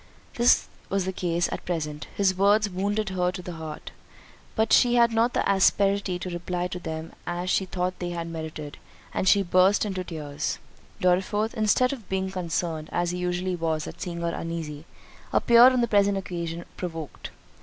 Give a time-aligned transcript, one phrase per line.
[0.33, 3.91] This was the case at present—his words wounded her to the heart,
[4.55, 8.79] but she had not the asperity to reply to them as she thought they merited,
[9.13, 10.57] and she burst into tears.
[11.01, 14.85] Dorriforth, instead of being concerned, as he usually was at seeing her uneasy,
[15.31, 17.29] appeared on the present occasion provoked.